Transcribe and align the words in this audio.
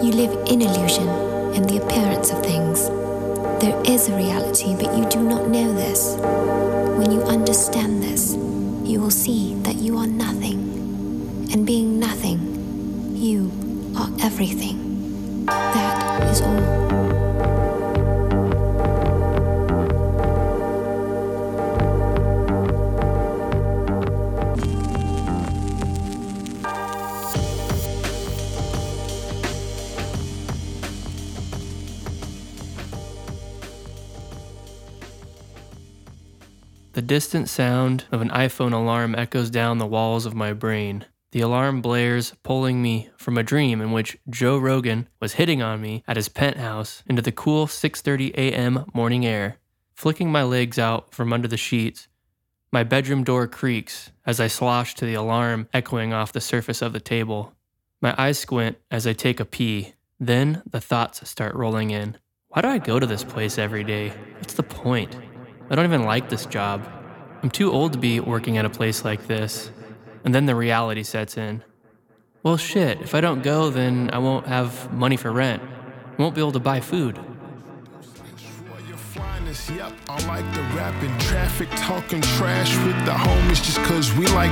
You 0.00 0.12
live 0.12 0.30
in 0.46 0.62
illusion 0.62 1.08
and 1.08 1.68
the 1.68 1.82
appearance 1.82 2.30
of 2.30 2.40
things. 2.44 2.88
There 3.60 3.82
is 3.84 4.08
a 4.08 4.14
reality, 4.14 4.76
but 4.76 4.96
you 4.96 5.04
do 5.08 5.20
not 5.20 5.48
know 5.48 5.74
this. 5.74 6.14
When 6.96 7.10
you 7.10 7.20
understand 7.22 8.00
this, 8.00 8.34
you 8.84 9.00
will 9.00 9.10
see 9.10 9.54
that 9.62 9.74
you 9.74 9.98
are 9.98 10.06
nothing. 10.06 11.48
And 11.52 11.66
being 11.66 11.98
nothing, 11.98 13.16
you 13.16 13.50
are 13.98 14.08
everything. 14.22 15.46
That 15.46 16.30
is 16.30 16.42
all. 16.42 16.67
Distant 37.08 37.48
sound 37.48 38.04
of 38.12 38.20
an 38.20 38.28
iPhone 38.28 38.74
alarm 38.74 39.14
echoes 39.14 39.48
down 39.48 39.78
the 39.78 39.86
walls 39.86 40.26
of 40.26 40.34
my 40.34 40.52
brain. 40.52 41.06
The 41.32 41.40
alarm 41.40 41.80
blares, 41.80 42.34
pulling 42.42 42.82
me 42.82 43.08
from 43.16 43.38
a 43.38 43.42
dream 43.42 43.80
in 43.80 43.92
which 43.92 44.18
Joe 44.28 44.58
Rogan 44.58 45.08
was 45.18 45.34
hitting 45.34 45.62
on 45.62 45.80
me 45.80 46.04
at 46.06 46.16
his 46.16 46.28
penthouse 46.28 47.02
into 47.06 47.22
the 47.22 47.32
cool 47.32 47.66
6:30 47.66 48.34
a.m. 48.34 48.84
morning 48.92 49.24
air. 49.24 49.56
Flicking 49.94 50.30
my 50.30 50.42
legs 50.42 50.78
out 50.78 51.14
from 51.14 51.32
under 51.32 51.48
the 51.48 51.56
sheets, 51.56 52.08
my 52.70 52.84
bedroom 52.84 53.24
door 53.24 53.46
creaks 53.46 54.10
as 54.26 54.38
I 54.38 54.48
slosh 54.48 54.94
to 54.96 55.06
the 55.06 55.14
alarm 55.14 55.66
echoing 55.72 56.12
off 56.12 56.34
the 56.34 56.42
surface 56.42 56.82
of 56.82 56.92
the 56.92 57.00
table. 57.00 57.54
My 58.02 58.14
eyes 58.18 58.38
squint 58.38 58.76
as 58.90 59.06
I 59.06 59.14
take 59.14 59.40
a 59.40 59.46
pee. 59.46 59.94
Then 60.20 60.62
the 60.70 60.80
thoughts 60.80 61.26
start 61.26 61.54
rolling 61.54 61.90
in. 61.90 62.18
Why 62.48 62.60
do 62.60 62.68
I 62.68 62.76
go 62.76 63.00
to 63.00 63.06
this 63.06 63.24
place 63.24 63.56
every 63.56 63.82
day? 63.82 64.12
What's 64.36 64.54
the 64.54 64.62
point? 64.62 65.16
I 65.70 65.74
don't 65.74 65.86
even 65.86 66.04
like 66.04 66.28
this 66.28 66.44
job. 66.44 66.97
I'm 67.42 67.50
too 67.50 67.70
old 67.70 67.92
to 67.92 67.98
be 67.98 68.20
working 68.20 68.58
at 68.58 68.64
a 68.64 68.70
place 68.70 69.04
like 69.04 69.26
this. 69.26 69.70
And 70.24 70.34
then 70.34 70.46
the 70.46 70.54
reality 70.54 71.02
sets 71.02 71.36
in. 71.36 71.62
Well, 72.42 72.56
shit, 72.56 73.00
if 73.00 73.14
I 73.14 73.20
don't 73.20 73.42
go, 73.42 73.70
then 73.70 74.10
I 74.12 74.18
won't 74.18 74.46
have 74.46 74.92
money 74.92 75.16
for 75.16 75.32
rent. 75.32 75.62
I 75.62 76.22
won't 76.22 76.34
be 76.34 76.40
able 76.40 76.52
to 76.52 76.60
buy 76.60 76.80
food. 76.80 77.18
Yep, 79.76 79.92
I 80.08 80.26
like 80.26 80.54
the 80.54 80.62
rapping 80.76 81.16
traffic, 81.18 81.68
talking 81.76 82.22
trash 82.22 82.74
with 82.86 82.96
the 83.04 83.12
homies 83.12 83.62
just 83.62 83.78
cause 83.82 84.14
we 84.14 84.26
like 84.28 84.50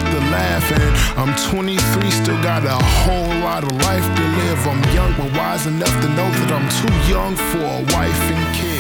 I'm 1.16 1.34
23, 1.50 2.10
still 2.10 2.42
got 2.42 2.64
a 2.64 2.82
whole 2.84 3.40
lot 3.40 3.64
of 3.64 3.72
life 3.72 4.04
to 4.04 4.22
live. 4.22 4.66
I'm 4.66 4.94
young 4.94 5.12
but 5.16 5.32
wise 5.36 5.66
enough 5.66 6.00
to 6.02 6.08
know 6.10 6.30
that 6.30 6.52
I'm 6.52 6.68
too 6.80 7.10
young 7.10 7.34
for 7.34 7.58
a 7.58 7.82
wife 7.96 8.20
and 8.30 8.56
kids. 8.56 8.75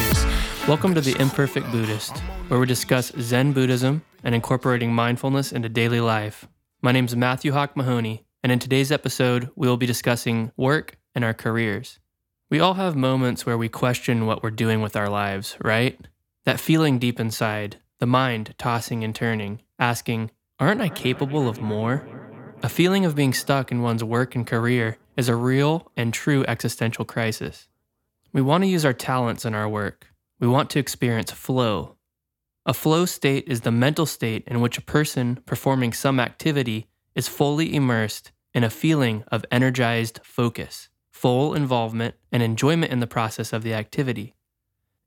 Welcome 0.68 0.96
to 0.96 1.00
The 1.00 1.14
Imperfect 1.20 1.70
Buddhist, 1.70 2.18
where 2.48 2.58
we 2.58 2.66
discuss 2.66 3.12
Zen 3.20 3.52
Buddhism 3.52 4.02
and 4.24 4.34
incorporating 4.34 4.92
mindfulness 4.92 5.52
into 5.52 5.68
daily 5.68 6.00
life. 6.00 6.48
My 6.82 6.90
name 6.90 7.04
is 7.04 7.14
Matthew 7.14 7.52
Hawk 7.52 7.76
Mahoney, 7.76 8.26
and 8.42 8.50
in 8.50 8.58
today's 8.58 8.90
episode, 8.90 9.48
we 9.54 9.68
will 9.68 9.76
be 9.76 9.86
discussing 9.86 10.50
work 10.56 10.98
and 11.14 11.24
our 11.24 11.32
careers. 11.32 12.00
We 12.50 12.58
all 12.58 12.74
have 12.74 12.96
moments 12.96 13.46
where 13.46 13.56
we 13.56 13.68
question 13.68 14.26
what 14.26 14.42
we're 14.42 14.50
doing 14.50 14.82
with 14.82 14.96
our 14.96 15.08
lives, 15.08 15.56
right? 15.62 16.00
That 16.46 16.58
feeling 16.58 16.98
deep 16.98 17.20
inside, 17.20 17.76
the 18.00 18.06
mind 18.06 18.56
tossing 18.58 19.04
and 19.04 19.14
turning, 19.14 19.62
asking, 19.78 20.32
Aren't 20.58 20.80
I 20.80 20.88
capable 20.88 21.48
of 21.48 21.60
more? 21.60 22.08
A 22.64 22.68
feeling 22.68 23.04
of 23.04 23.14
being 23.14 23.34
stuck 23.34 23.70
in 23.70 23.82
one's 23.82 24.02
work 24.02 24.34
and 24.34 24.44
career 24.44 24.98
is 25.16 25.28
a 25.28 25.36
real 25.36 25.92
and 25.96 26.12
true 26.12 26.44
existential 26.48 27.04
crisis. 27.04 27.68
We 28.32 28.42
want 28.42 28.64
to 28.64 28.68
use 28.68 28.84
our 28.84 28.92
talents 28.92 29.44
in 29.44 29.54
our 29.54 29.68
work. 29.68 30.08
We 30.38 30.46
want 30.46 30.68
to 30.70 30.78
experience 30.78 31.30
flow. 31.30 31.96
A 32.66 32.74
flow 32.74 33.06
state 33.06 33.44
is 33.46 33.62
the 33.62 33.70
mental 33.70 34.06
state 34.06 34.44
in 34.46 34.60
which 34.60 34.76
a 34.76 34.82
person 34.82 35.40
performing 35.46 35.92
some 35.92 36.20
activity 36.20 36.88
is 37.14 37.28
fully 37.28 37.74
immersed 37.74 38.32
in 38.52 38.62
a 38.62 38.70
feeling 38.70 39.24
of 39.28 39.46
energized 39.50 40.20
focus, 40.22 40.88
full 41.10 41.54
involvement, 41.54 42.16
and 42.30 42.42
enjoyment 42.42 42.92
in 42.92 43.00
the 43.00 43.06
process 43.06 43.52
of 43.52 43.62
the 43.62 43.72
activity. 43.72 44.34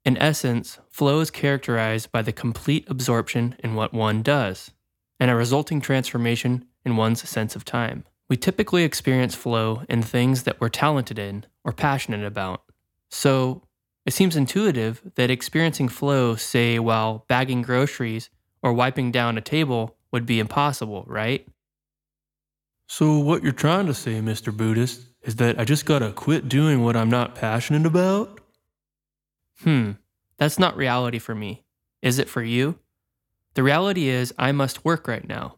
In 0.03 0.17
essence, 0.17 0.79
flow 0.89 1.19
is 1.19 1.29
characterized 1.29 2.11
by 2.11 2.23
the 2.23 2.31
complete 2.31 2.85
absorption 2.87 3.55
in 3.59 3.75
what 3.75 3.93
one 3.93 4.23
does, 4.23 4.71
and 5.19 5.29
a 5.29 5.35
resulting 5.35 5.81
transformation 5.81 6.65
in 6.83 6.95
one's 6.95 7.27
sense 7.27 7.55
of 7.55 7.65
time. 7.65 8.05
We 8.29 8.37
typically 8.37 8.83
experience 8.83 9.35
flow 9.35 9.83
in 9.89 10.01
things 10.01 10.43
that 10.43 10.59
we're 10.59 10.69
talented 10.69 11.19
in 11.19 11.45
or 11.63 11.73
passionate 11.73 12.25
about. 12.25 12.63
So, 13.09 13.63
it 14.09 14.13
seems 14.13 14.35
intuitive 14.35 15.03
that 15.13 15.29
experiencing 15.29 15.87
flow, 15.87 16.35
say, 16.35 16.79
while 16.79 17.25
bagging 17.27 17.61
groceries 17.61 18.31
or 18.63 18.73
wiping 18.73 19.11
down 19.11 19.37
a 19.37 19.41
table, 19.41 19.97
would 20.11 20.25
be 20.25 20.39
impossible, 20.39 21.03
right? 21.05 21.47
So, 22.87 23.19
what 23.19 23.43
you're 23.43 23.51
trying 23.51 23.85
to 23.85 23.93
say, 23.93 24.13
Mr. 24.13 24.51
Buddhist, 24.51 25.01
is 25.21 25.35
that 25.35 25.59
I 25.59 25.63
just 25.63 25.85
gotta 25.85 26.11
quit 26.11 26.49
doing 26.49 26.83
what 26.83 26.95
I'm 26.95 27.11
not 27.11 27.35
passionate 27.35 27.85
about? 27.85 28.41
Hmm, 29.61 29.91
that's 30.37 30.57
not 30.57 30.75
reality 30.75 31.19
for 31.19 31.35
me. 31.35 31.63
Is 32.01 32.17
it 32.17 32.27
for 32.27 32.41
you? 32.41 32.79
The 33.53 33.61
reality 33.61 34.07
is, 34.07 34.33
I 34.39 34.51
must 34.53 34.83
work 34.83 35.07
right 35.07 35.27
now. 35.27 35.57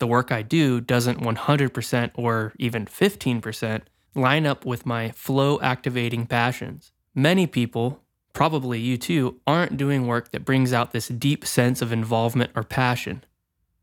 The 0.00 0.06
work 0.06 0.30
I 0.30 0.42
do 0.42 0.82
doesn't 0.82 1.22
100% 1.22 2.10
or 2.14 2.52
even 2.58 2.84
15% 2.84 3.82
line 4.14 4.44
up 4.44 4.66
with 4.66 4.84
my 4.84 5.12
flow 5.12 5.58
activating 5.62 6.26
passions. 6.26 6.92
Many 7.18 7.46
people, 7.46 8.02
probably 8.34 8.78
you 8.78 8.98
too, 8.98 9.40
aren't 9.46 9.78
doing 9.78 10.06
work 10.06 10.32
that 10.32 10.44
brings 10.44 10.74
out 10.74 10.92
this 10.92 11.08
deep 11.08 11.46
sense 11.46 11.80
of 11.80 11.90
involvement 11.90 12.50
or 12.54 12.62
passion. 12.62 13.24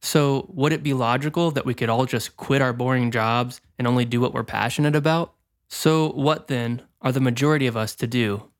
So, 0.01 0.45
would 0.53 0.71
it 0.71 0.83
be 0.83 0.93
logical 0.93 1.49
that 1.49 1.65
we 1.65 1.73
could 1.73 1.89
all 1.89 2.05
just 2.05 2.37
quit 2.37 2.61
our 2.61 2.73
boring 2.73 3.09
jobs 3.09 3.59
and 3.79 3.87
only 3.87 4.05
do 4.05 4.21
what 4.21 4.35
we're 4.35 4.43
passionate 4.43 4.95
about? 4.95 5.33
So, 5.67 6.11
what 6.11 6.47
then 6.47 6.83
are 7.01 7.11
the 7.11 7.19
majority 7.19 7.65
of 7.65 7.75
us 7.75 7.95
to 7.95 8.05
do? 8.05 8.51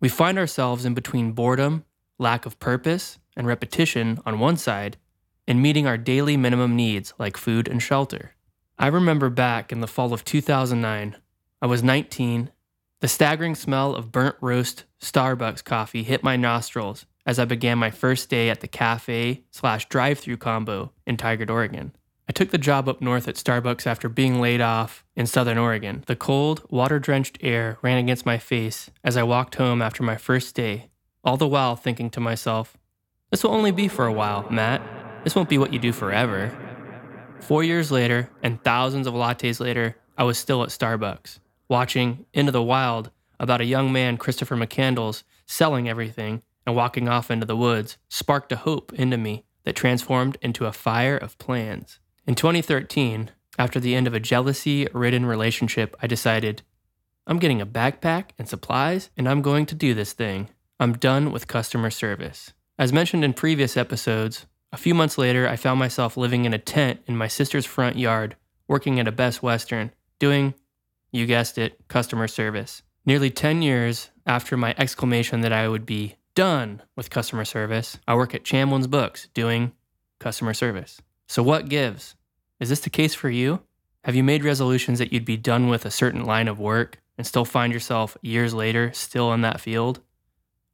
We 0.00 0.08
find 0.08 0.38
ourselves 0.38 0.86
in 0.86 0.94
between 0.94 1.32
boredom, 1.32 1.84
lack 2.18 2.46
of 2.46 2.58
purpose, 2.58 3.18
and 3.36 3.46
repetition 3.46 4.18
on 4.24 4.38
one 4.38 4.56
side, 4.56 4.96
and 5.46 5.60
meeting 5.60 5.86
our 5.86 5.98
daily 5.98 6.38
minimum 6.38 6.74
needs 6.74 7.12
like 7.18 7.36
food 7.36 7.68
and 7.68 7.82
shelter. 7.82 8.32
I 8.78 8.86
remember 8.86 9.28
back 9.28 9.72
in 9.72 9.82
the 9.82 9.86
fall 9.86 10.14
of 10.14 10.24
2009, 10.24 11.16
I 11.60 11.66
was 11.66 11.82
19. 11.82 12.50
The 13.00 13.08
staggering 13.08 13.54
smell 13.54 13.94
of 13.94 14.10
burnt 14.10 14.36
roast 14.40 14.84
Starbucks 15.00 15.62
coffee 15.62 16.02
hit 16.02 16.22
my 16.22 16.36
nostrils 16.36 17.04
as 17.26 17.38
I 17.38 17.44
began 17.44 17.76
my 17.76 17.90
first 17.90 18.30
day 18.30 18.48
at 18.48 18.60
the 18.60 18.68
cafe 18.68 19.44
slash 19.50 19.86
drive 19.88 20.18
through 20.18 20.38
combo 20.38 20.92
in 21.06 21.18
Tigard, 21.18 21.50
Oregon. 21.50 21.92
I 22.28 22.32
took 22.32 22.50
the 22.50 22.58
job 22.58 22.88
up 22.88 23.02
north 23.02 23.28
at 23.28 23.34
Starbucks 23.34 23.86
after 23.86 24.08
being 24.08 24.40
laid 24.40 24.62
off 24.62 25.04
in 25.14 25.26
southern 25.26 25.58
Oregon. 25.58 26.04
The 26.06 26.16
cold, 26.16 26.62
water 26.70 26.98
drenched 26.98 27.38
air 27.42 27.78
ran 27.82 27.98
against 27.98 28.24
my 28.24 28.38
face 28.38 28.90
as 29.04 29.16
I 29.16 29.22
walked 29.24 29.56
home 29.56 29.82
after 29.82 30.02
my 30.02 30.16
first 30.16 30.54
day, 30.54 30.88
all 31.22 31.36
the 31.36 31.46
while 31.46 31.76
thinking 31.76 32.08
to 32.10 32.20
myself, 32.20 32.78
this 33.30 33.42
will 33.42 33.50
only 33.50 33.72
be 33.72 33.88
for 33.88 34.06
a 34.06 34.12
while, 34.12 34.48
Matt. 34.50 34.80
This 35.24 35.34
won't 35.34 35.48
be 35.48 35.58
what 35.58 35.72
you 35.72 35.78
do 35.78 35.92
forever. 35.92 36.56
Four 37.40 37.64
years 37.64 37.90
later, 37.90 38.30
and 38.42 38.62
thousands 38.62 39.06
of 39.06 39.14
lattes 39.14 39.60
later, 39.60 39.96
I 40.16 40.24
was 40.24 40.38
still 40.38 40.62
at 40.62 40.70
Starbucks, 40.70 41.40
watching 41.68 42.26
Into 42.32 42.52
the 42.52 42.62
Wild 42.62 43.10
about 43.38 43.60
a 43.60 43.66
young 43.66 43.92
man, 43.92 44.16
Christopher 44.16 44.56
McCandless, 44.56 45.22
selling 45.46 45.88
everything 45.88 46.42
and 46.66 46.74
walking 46.74 47.08
off 47.08 47.30
into 47.30 47.46
the 47.46 47.56
woods, 47.56 47.96
sparked 48.08 48.52
a 48.52 48.56
hope 48.56 48.92
into 48.94 49.16
me 49.16 49.44
that 49.64 49.76
transformed 49.76 50.38
into 50.40 50.66
a 50.66 50.72
fire 50.72 51.16
of 51.16 51.38
plans. 51.38 51.98
In 52.26 52.34
2013, 52.34 53.30
after 53.58 53.80
the 53.80 53.94
end 53.94 54.06
of 54.06 54.14
a 54.14 54.20
jealousy 54.20 54.86
ridden 54.92 55.26
relationship, 55.26 55.96
I 56.02 56.06
decided 56.06 56.62
I'm 57.26 57.38
getting 57.38 57.60
a 57.60 57.66
backpack 57.66 58.30
and 58.38 58.48
supplies, 58.48 59.10
and 59.16 59.28
I'm 59.28 59.42
going 59.42 59.66
to 59.66 59.74
do 59.74 59.94
this 59.94 60.12
thing. 60.12 60.50
I'm 60.78 60.92
done 60.92 61.32
with 61.32 61.48
customer 61.48 61.90
service. 61.90 62.52
As 62.78 62.92
mentioned 62.92 63.24
in 63.24 63.32
previous 63.32 63.76
episodes, 63.76 64.46
a 64.72 64.76
few 64.76 64.94
months 64.94 65.16
later, 65.16 65.48
I 65.48 65.56
found 65.56 65.78
myself 65.78 66.16
living 66.16 66.44
in 66.44 66.52
a 66.52 66.58
tent 66.58 67.00
in 67.06 67.16
my 67.16 67.28
sister's 67.28 67.64
front 67.64 67.96
yard, 67.96 68.36
working 68.68 69.00
at 69.00 69.08
a 69.08 69.12
Best 69.12 69.42
Western, 69.42 69.92
doing, 70.18 70.54
you 71.16 71.26
guessed 71.26 71.58
it, 71.58 71.88
customer 71.88 72.28
service. 72.28 72.82
Nearly 73.04 73.30
10 73.30 73.62
years 73.62 74.10
after 74.26 74.56
my 74.56 74.74
exclamation 74.78 75.40
that 75.40 75.52
I 75.52 75.68
would 75.68 75.86
be 75.86 76.16
done 76.34 76.82
with 76.94 77.10
customer 77.10 77.44
service, 77.44 77.98
I 78.06 78.14
work 78.14 78.34
at 78.34 78.44
Chamlin's 78.44 78.86
Books 78.86 79.28
doing 79.32 79.72
customer 80.18 80.54
service. 80.54 81.00
So, 81.26 81.42
what 81.42 81.68
gives? 81.68 82.14
Is 82.60 82.68
this 82.68 82.80
the 82.80 82.90
case 82.90 83.14
for 83.14 83.30
you? 83.30 83.62
Have 84.04 84.14
you 84.14 84.22
made 84.22 84.44
resolutions 84.44 84.98
that 84.98 85.12
you'd 85.12 85.24
be 85.24 85.36
done 85.36 85.68
with 85.68 85.84
a 85.84 85.90
certain 85.90 86.24
line 86.24 86.46
of 86.46 86.60
work 86.60 87.00
and 87.18 87.26
still 87.26 87.44
find 87.44 87.72
yourself 87.72 88.16
years 88.22 88.54
later 88.54 88.92
still 88.92 89.32
in 89.32 89.40
that 89.40 89.60
field? 89.60 90.00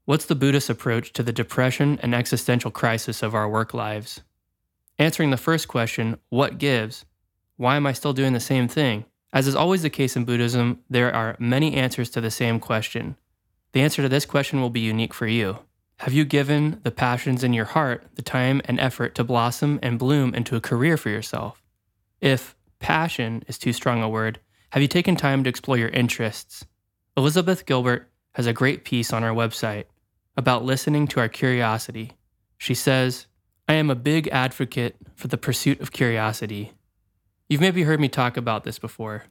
What's 0.05 0.27
the 0.27 0.35
Buddhist 0.35 0.69
approach 0.69 1.13
to 1.13 1.23
the 1.23 1.33
depression 1.33 1.99
and 2.03 2.15
existential 2.15 2.71
crisis 2.71 3.23
of 3.23 3.35
our 3.35 3.49
work 3.49 3.73
lives? 3.73 4.21
Answering 4.99 5.31
the 5.31 5.37
first 5.37 5.69
question, 5.69 6.19
what 6.29 6.59
gives? 6.59 7.05
Why 7.57 7.77
am 7.77 7.87
I 7.87 7.93
still 7.93 8.13
doing 8.13 8.33
the 8.33 8.41
same 8.41 8.69
thing? 8.69 9.05
As 9.33 9.47
is 9.47 9.55
always 9.55 9.83
the 9.83 9.91
case 9.91 10.15
in 10.15 10.25
Buddhism, 10.25 10.81
there 10.91 11.15
are 11.15 11.37
many 11.39 11.75
answers 11.75 12.11
to 12.11 12.21
the 12.21 12.31
same 12.31 12.61
question. 12.61 13.17
The 13.73 13.81
answer 13.81 14.03
to 14.03 14.09
this 14.09 14.27
question 14.27 14.61
will 14.61 14.71
be 14.71 14.81
unique 14.81 15.15
for 15.15 15.27
you. 15.27 15.61
Have 16.01 16.13
you 16.13 16.25
given 16.25 16.81
the 16.83 16.91
passions 16.91 17.43
in 17.43 17.53
your 17.53 17.65
heart 17.65 18.05
the 18.17 18.23
time 18.23 18.61
and 18.67 18.79
effort 18.79 19.15
to 19.15 19.25
blossom 19.25 19.79
and 19.83 19.99
bloom 19.99 20.35
into 20.35 20.57
a 20.57 20.61
career 20.61 20.97
for 20.97 21.09
yourself? 21.09 21.63
If 22.21 22.55
passion 22.81 23.43
is 23.47 23.57
too 23.57 23.73
strong 23.73 24.03
a 24.03 24.09
word, 24.09 24.41
have 24.71 24.83
you 24.83 24.89
taken 24.89 25.17
time 25.17 25.45
to 25.45 25.51
explore 25.51 25.79
your 25.79 25.89
interests? 25.91 26.67
Elizabeth 27.17 27.65
Gilbert 27.65 28.11
has 28.33 28.47
a 28.47 28.53
great 28.53 28.85
piece 28.85 29.13
on 29.13 29.23
our 29.23 29.35
website 29.35 29.85
about 30.37 30.65
listening 30.65 31.07
to 31.07 31.21
our 31.21 31.29
curiosity. 31.29 32.13
She 32.59 32.75
says, 32.75 33.27
I 33.69 33.75
am 33.75 33.91
a 33.91 33.95
big 33.95 34.29
advocate 34.29 34.97
for 35.15 35.29
the 35.29 35.39
pursuit 35.39 35.81
of 35.81 35.93
curiosity. 35.93 36.73
You've 37.53 37.61
maybe 37.61 37.83
heard 37.83 38.01
me 38.01 38.09
talk 38.09 38.39
about 38.39 38.65
this 38.65 38.79
before. 38.79 39.25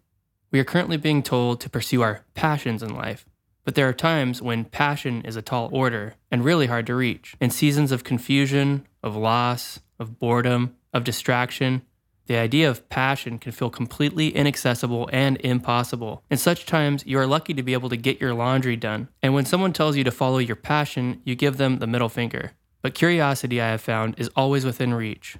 We 0.52 0.60
are 0.60 0.64
currently 0.64 0.98
being 0.98 1.24
told 1.24 1.60
to 1.60 1.72
pursue 1.72 2.04
our 2.04 2.24
passions 2.36 2.84
in 2.84 2.94
life, 2.94 3.26
but 3.64 3.74
there 3.74 3.90
are 3.90 3.94
times 3.94 4.44
when 4.44 4.66
passion 4.66 5.24
is 5.24 5.36
a 5.36 5.42
tall 5.42 5.72
order 5.72 6.14
and 6.30 6.46
really 6.46 6.68
hard 6.68 6.86
to 6.86 6.94
reach. 6.94 7.36
In 7.42 7.50
seasons 7.50 7.92
of 7.92 8.04
confusion, 8.04 8.88
of 9.02 9.16
loss, 9.16 9.80
of 9.98 10.20
boredom, 10.20 10.76
of 10.94 11.04
distraction, 11.04 11.82
the 12.28 12.36
idea 12.38 12.70
of 12.70 12.88
passion 12.90 13.40
can 13.40 13.54
feel 13.54 13.72
completely 13.72 14.28
inaccessible 14.28 15.10
and 15.12 15.38
impossible. 15.38 16.24
In 16.30 16.38
such 16.38 16.68
times, 16.68 17.04
you 17.08 17.18
are 17.18 17.26
lucky 17.26 17.56
to 17.56 17.64
be 17.64 17.74
able 17.74 17.90
to 17.90 17.98
get 17.98 18.22
your 18.22 18.36
laundry 18.36 18.76
done. 18.76 19.08
And 19.24 19.34
when 19.34 19.46
someone 19.46 19.74
tells 19.74 19.96
you 19.98 20.04
to 20.04 20.12
follow 20.12 20.38
your 20.38 20.56
passion, 20.56 21.24
you 21.26 21.34
give 21.34 21.58
them 21.58 21.80
the 21.80 21.88
middle 21.88 22.08
finger. 22.08 22.52
But 22.84 22.94
curiosity, 22.94 23.60
I 23.60 23.70
have 23.70 23.82
found, 23.82 24.14
is 24.20 24.30
always 24.36 24.64
within 24.64 24.94
reach. 24.94 25.38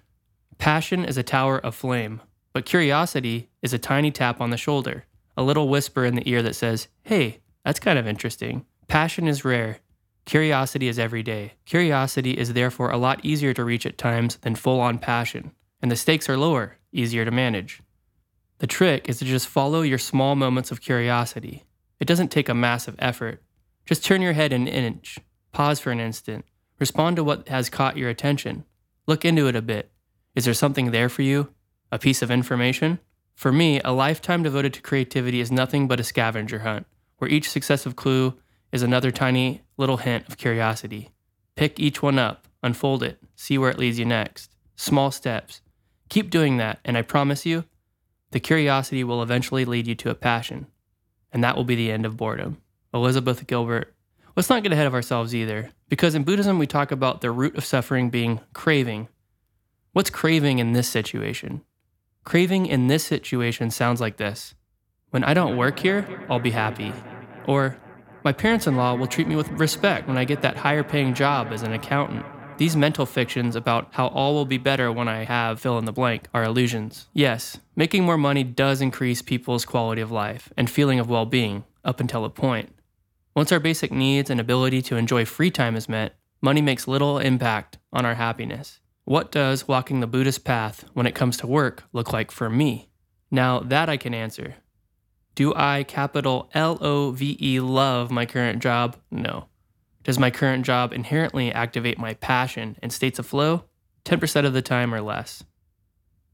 Passion 0.58 1.06
is 1.06 1.20
a 1.20 1.22
tower 1.22 1.60
of 1.60 1.76
flame, 1.76 2.22
but 2.54 2.66
curiosity 2.66 3.50
is 3.62 3.74
a 3.74 3.80
tiny 3.80 4.12
tap 4.12 4.42
on 4.42 4.50
the 4.50 4.58
shoulder, 4.58 5.06
a 5.38 5.44
little 5.44 5.70
whisper 5.70 6.06
in 6.06 6.16
the 6.16 6.30
ear 6.30 6.42
that 6.44 6.56
says, 6.56 6.88
Hey, 7.04 7.40
that's 7.64 7.80
kind 7.80 7.98
of 7.98 8.08
interesting. 8.08 8.66
Passion 8.88 9.28
is 9.28 9.46
rare. 9.46 9.80
Curiosity 10.26 10.88
is 10.88 11.00
every 11.00 11.24
day. 11.24 11.54
Curiosity 11.66 12.38
is 12.38 12.54
therefore 12.54 12.92
a 12.92 12.98
lot 12.98 13.24
easier 13.24 13.54
to 13.54 13.64
reach 13.64 13.86
at 13.86 13.98
times 13.98 14.38
than 14.38 14.56
full 14.56 14.80
on 14.80 15.00
passion, 15.00 15.52
and 15.82 15.90
the 15.90 15.96
stakes 15.96 16.30
are 16.30 16.38
lower, 16.38 16.78
easier 16.92 17.26
to 17.26 17.32
manage. 17.32 17.82
The 18.60 18.68
trick 18.68 19.10
is 19.10 19.18
to 19.20 19.26
just 19.26 19.48
follow 19.48 19.82
your 19.82 19.98
small 19.98 20.36
moments 20.36 20.72
of 20.72 20.82
curiosity. 20.82 21.64
It 22.00 22.06
doesn't 22.08 22.30
take 22.30 22.50
a 22.50 22.54
massive 22.54 22.96
effort. 23.00 23.42
Just 23.86 24.06
turn 24.06 24.22
your 24.22 24.34
head 24.34 24.54
an 24.54 24.68
inch, 24.68 25.18
pause 25.52 25.80
for 25.80 25.92
an 25.92 26.00
instant, 26.00 26.46
respond 26.80 27.16
to 27.16 27.24
what 27.24 27.48
has 27.50 27.70
caught 27.70 27.98
your 27.98 28.10
attention, 28.10 28.66
look 29.08 29.26
into 29.26 29.48
it 29.48 29.56
a 29.56 29.62
bit. 29.62 29.92
Is 30.36 30.46
there 30.46 30.54
something 30.54 30.92
there 30.92 31.10
for 31.10 31.24
you? 31.24 31.50
A 31.92 32.00
piece 32.00 32.22
of 32.22 32.32
information? 32.32 33.00
For 33.36 33.52
me, 33.52 33.82
a 33.84 33.92
lifetime 33.92 34.44
devoted 34.44 34.74
to 34.76 34.82
creativity 34.82 35.42
is 35.42 35.52
nothing 35.52 35.88
but 35.88 36.00
a 36.00 36.04
scavenger 36.04 36.60
hunt, 36.60 36.86
where 37.18 37.30
each 37.30 37.50
successive 37.50 37.96
clue 37.96 38.36
is 38.72 38.82
another 38.82 39.12
tiny 39.12 39.62
little 39.78 39.98
hint 39.98 40.28
of 40.30 40.38
curiosity. 40.38 41.10
Pick 41.56 41.80
each 41.80 42.02
one 42.02 42.18
up, 42.18 42.48
unfold 42.64 43.04
it, 43.04 43.20
see 43.36 43.58
where 43.58 43.70
it 43.70 43.78
leads 43.78 44.00
you 44.00 44.06
next. 44.06 44.52
Small 44.76 45.12
steps. 45.12 45.62
Keep 46.10 46.30
doing 46.30 46.58
that, 46.58 46.80
and 46.86 46.98
I 46.98 47.02
promise 47.02 47.46
you, 47.46 47.66
the 48.32 48.40
curiosity 48.40 49.04
will 49.04 49.22
eventually 49.22 49.66
lead 49.66 49.88
you 49.88 49.96
to 49.96 50.10
a 50.10 50.16
passion. 50.16 50.68
And 51.34 51.44
that 51.44 51.58
will 51.58 51.66
be 51.66 51.76
the 51.76 51.92
end 51.92 52.06
of 52.06 52.18
boredom. 52.18 52.62
Elizabeth 52.94 53.46
Gilbert. 53.48 53.94
Let's 54.36 54.50
not 54.50 54.64
get 54.64 54.72
ahead 54.72 54.88
of 54.88 54.94
ourselves 54.94 55.36
either, 55.36 55.72
because 55.90 56.16
in 56.16 56.24
Buddhism 56.24 56.58
we 56.58 56.68
talk 56.68 56.92
about 56.92 57.20
the 57.20 57.32
root 57.32 57.58
of 57.58 57.66
suffering 57.66 58.10
being 58.10 58.40
craving. 58.54 59.10
What's 59.92 60.10
craving 60.10 60.60
in 60.60 60.72
this 60.72 60.88
situation? 60.88 61.62
Craving 62.24 62.68
in 62.68 62.88
this 62.88 63.04
situation 63.04 63.72
sounds 63.72 64.00
like 64.00 64.18
this 64.18 64.54
When 65.10 65.24
I 65.24 65.34
don't 65.34 65.58
work 65.58 65.80
here, 65.80 66.26
I'll 66.30 66.40
be 66.40 66.52
happy. 66.52 66.94
Or, 67.48 67.78
my 68.24 68.32
parents 68.32 68.68
in 68.68 68.76
law 68.76 68.94
will 68.94 69.08
treat 69.08 69.28
me 69.28 69.36
with 69.36 69.50
respect 69.50 70.08
when 70.08 70.18
I 70.18 70.26
get 70.26 70.44
that 70.44 70.58
higher 70.58 70.84
paying 70.84 71.16
job 71.16 71.48
as 71.52 71.64
an 71.64 71.74
accountant. 71.74 72.26
These 72.58 72.76
mental 72.76 73.08
fictions 73.08 73.56
about 73.56 73.88
how 73.92 74.10
all 74.10 74.36
will 74.36 74.46
be 74.46 74.60
better 74.60 74.92
when 74.92 75.08
I 75.08 75.24
have 75.24 75.60
fill 75.60 75.80
in 75.80 75.86
the 75.86 75.92
blank 75.92 76.28
are 76.32 76.44
illusions. 76.44 77.08
Yes, 77.14 77.58
making 77.76 78.04
more 78.04 78.20
money 78.20 78.44
does 78.44 78.82
increase 78.82 79.24
people's 79.24 79.66
quality 79.66 80.02
of 80.02 80.12
life 80.12 80.54
and 80.56 80.70
feeling 80.70 81.00
of 81.00 81.10
well 81.10 81.26
being, 81.26 81.64
up 81.84 82.00
until 82.00 82.24
a 82.24 82.30
point. 82.30 82.76
Once 83.36 83.52
our 83.52 83.60
basic 83.60 83.92
needs 83.92 84.30
and 84.30 84.40
ability 84.40 84.84
to 84.84 84.98
enjoy 84.98 85.26
free 85.26 85.50
time 85.50 85.76
is 85.76 85.90
met, 85.90 86.14
money 86.42 86.62
makes 86.62 86.88
little 86.88 87.18
impact 87.18 87.80
on 87.92 88.06
our 88.06 88.16
happiness. 88.16 88.81
What 89.12 89.30
does 89.30 89.68
walking 89.68 90.00
the 90.00 90.08
Buddhist 90.08 90.46
path 90.46 90.86
when 90.94 91.06
it 91.06 91.16
comes 91.16 91.36
to 91.36 91.46
work 91.46 91.84
look 91.92 92.14
like 92.14 92.32
for 92.32 92.50
me? 92.50 92.88
Now, 93.30 93.60
that 93.60 93.90
I 93.90 93.98
can 93.98 94.14
answer. 94.14 94.56
Do 95.36 95.54
I, 95.54 95.84
capital 95.84 96.50
L 96.54 96.78
O 96.80 97.12
V 97.12 97.38
E, 97.42 97.60
love 97.60 98.10
my 98.10 98.26
current 98.26 98.64
job? 98.64 98.96
No. 99.12 99.48
Does 100.06 100.18
my 100.18 100.32
current 100.32 100.66
job 100.66 100.94
inherently 100.94 101.52
activate 101.52 101.98
my 101.98 102.14
passion 102.14 102.78
and 102.82 102.94
states 102.94 103.20
of 103.20 103.26
flow? 103.26 103.66
10% 104.06 104.46
of 104.46 104.54
the 104.54 104.62
time 104.62 104.94
or 104.94 105.02
less. 105.02 105.44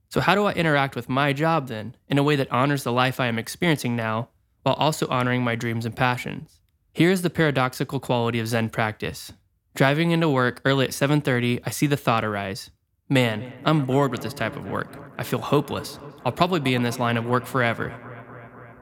So, 0.09 0.21
how 0.21 0.35
do 0.35 0.45
I 0.45 0.53
interact 0.53 0.95
with 0.95 1.09
my 1.09 1.33
job 1.33 1.69
then 1.69 1.95
in 2.07 2.19
a 2.19 2.23
way 2.23 2.35
that 2.35 2.51
honors 2.51 2.83
the 2.83 2.91
life 2.91 3.19
I 3.19 3.25
am 3.25 3.39
experiencing 3.39 3.95
now 3.95 4.29
while 4.61 4.75
also 4.75 5.07
honoring 5.07 5.43
my 5.43 5.55
dreams 5.55 5.87
and 5.87 5.95
passions? 5.95 6.61
Here's 6.93 7.23
the 7.23 7.31
paradoxical 7.31 7.99
quality 7.99 8.39
of 8.39 8.47
Zen 8.47 8.69
practice. 8.69 9.33
Driving 9.77 10.09
into 10.09 10.27
work 10.27 10.59
early 10.65 10.85
at 10.85 10.91
7:30, 10.91 11.61
I 11.63 11.69
see 11.69 11.85
the 11.85 11.95
thought 11.95 12.25
arise. 12.25 12.71
Man, 13.09 13.53
I'm 13.63 13.85
bored 13.85 14.09
with 14.09 14.21
this 14.21 14.33
type 14.33 14.55
of 14.55 14.65
work. 14.65 14.97
I 15.19 15.23
feel 15.23 15.37
hopeless. 15.37 15.99
I'll 16.25 16.31
probably 16.31 16.59
be 16.59 16.73
in 16.73 16.81
this 16.81 16.97
line 16.97 17.15
of 17.15 17.27
work 17.27 17.45
forever. 17.45 17.93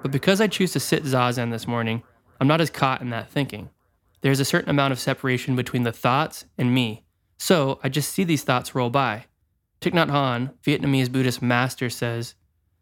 But 0.01 0.11
because 0.11 0.39
I 0.39 0.47
choose 0.47 0.71
to 0.71 0.79
sit 0.79 1.03
zazen 1.03 1.51
this 1.51 1.67
morning, 1.67 2.01
I'm 2.39 2.47
not 2.47 2.61
as 2.61 2.69
caught 2.69 3.01
in 3.01 3.09
that 3.09 3.29
thinking. 3.29 3.71
There's 4.21 4.39
a 4.39 4.45
certain 4.45 4.69
amount 4.69 4.93
of 4.93 4.99
separation 4.99 5.57
between 5.57 5.83
the 5.83 5.91
thoughts 5.91 6.45
and 6.57 6.73
me. 6.73 7.03
So 7.37 7.77
I 7.83 7.89
just 7.89 8.13
see 8.13 8.23
these 8.23 8.45
thoughts 8.45 8.73
roll 8.73 8.89
by. 8.89 9.25
Thich 9.81 9.91
Nhat 9.91 10.09
Hanh, 10.09 10.53
Vietnamese 10.63 11.11
Buddhist 11.11 11.41
master, 11.41 11.89
says, 11.89 12.35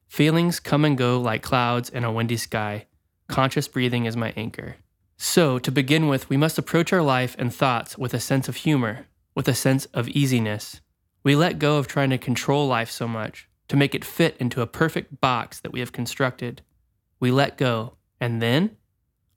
Feelings 0.07 0.59
come 0.59 0.85
and 0.85 0.95
go 0.95 1.19
like 1.19 1.41
clouds 1.41 1.89
in 1.89 2.03
a 2.03 2.11
windy 2.11 2.37
sky. 2.37 2.85
Conscious 3.27 3.67
breathing 3.67 4.05
is 4.05 4.15
my 4.15 4.33
anchor. 4.37 4.75
So, 5.17 5.59
to 5.59 5.71
begin 5.71 6.07
with, 6.07 6.29
we 6.29 6.37
must 6.37 6.57
approach 6.57 6.91
our 6.91 7.01
life 7.01 7.35
and 7.39 7.53
thoughts 7.53 7.97
with 7.97 8.13
a 8.13 8.19
sense 8.19 8.47
of 8.47 8.57
humor, 8.57 9.07
with 9.35 9.47
a 9.47 9.53
sense 9.53 9.85
of 9.87 10.09
easiness. 10.09 10.81
We 11.23 11.35
let 11.35 11.59
go 11.59 11.77
of 11.77 11.87
trying 11.87 12.09
to 12.09 12.17
control 12.17 12.67
life 12.67 12.91
so 12.91 13.07
much, 13.07 13.47
to 13.69 13.77
make 13.77 13.95
it 13.95 14.05
fit 14.05 14.35
into 14.37 14.61
a 14.61 14.67
perfect 14.67 15.21
box 15.21 15.59
that 15.61 15.71
we 15.71 15.79
have 15.79 15.91
constructed. 15.91 16.61
We 17.19 17.31
let 17.31 17.57
go, 17.57 17.95
and 18.19 18.41
then, 18.41 18.77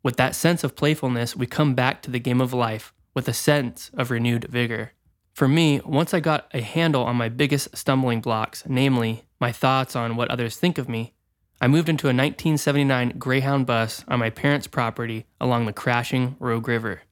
with 0.03 0.17
that 0.17 0.35
sense 0.35 0.63
of 0.65 0.77
playfulness, 0.77 1.37
we 1.37 1.47
come 1.47 1.75
back 1.75 2.03
to 2.03 2.11
the 2.11 2.21
game 2.21 2.41
of 2.41 2.53
life 2.53 2.93
with 3.15 3.29
a 3.29 3.33
sense 3.33 3.91
of 3.95 4.11
renewed 4.11 4.45
vigor. 4.45 4.93
For 5.33 5.49
me, 5.49 5.81
once 5.85 6.15
I 6.15 6.21
got 6.21 6.47
a 6.55 6.61
handle 6.61 7.03
on 7.03 7.17
my 7.17 7.29
biggest 7.29 7.77
stumbling 7.77 8.21
blocks, 8.21 8.63
namely, 8.67 9.25
my 9.41 9.53
thoughts 9.53 9.97
on 9.97 10.17
what 10.17 10.31
others 10.31 10.57
think 10.57 10.79
of 10.79 10.89
me, 10.89 11.15
I 11.59 11.69
moved 11.69 11.89
into 11.89 12.07
a 12.07 12.13
1979 12.13 13.15
Greyhound 13.19 13.65
bus 13.65 14.05
on 14.09 14.19
my 14.19 14.29
parents' 14.29 14.67
property 14.67 15.25
along 15.41 15.65
the 15.65 15.73
crashing 15.73 16.37
Rogue 16.39 16.69
River. 16.69 17.03